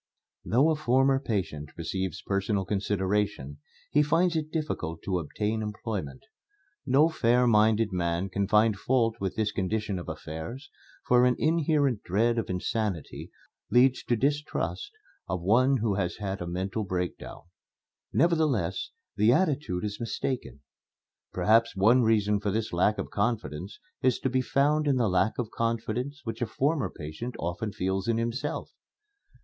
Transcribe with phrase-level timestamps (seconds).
[0.43, 3.59] Though a former patient receives personal consideration,
[3.91, 6.23] he finds it difficult to obtain employment.
[6.87, 10.71] No fair minded man can find fault with this condition of affairs,
[11.05, 13.29] for an inherent dread of insanity
[13.69, 14.89] leads to distrust
[15.29, 17.43] of one who has had a mental breakdown.
[18.11, 20.61] Nevertheless, the attitude is mistaken.
[21.31, 25.37] Perhaps one reason for this lack of confidence is to be found in the lack
[25.37, 28.71] of confidence which a former patient often feels in himself.